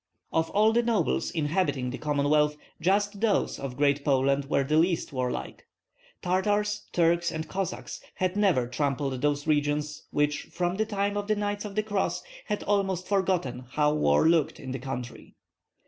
[0.33, 5.13] Of all the nobles inhabiting the Commonwealth just those of Great Poland were the least
[5.13, 5.67] warlike.
[6.23, 11.35] Tartars, Turks, and Cossacks had never trampled those regions which from the time of the
[11.35, 15.35] Knights of the Cross had almost forgotten how war looked in the country.